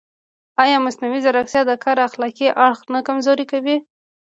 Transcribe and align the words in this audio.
ایا 0.63 0.77
مصنوعي 0.85 1.19
ځیرکتیا 1.25 1.61
د 1.67 1.71
کار 1.83 1.97
اخلاقي 2.07 2.47
اړخ 2.65 2.79
نه 2.93 2.99
کمزوری 3.07 3.45
کوي؟ 3.51 3.77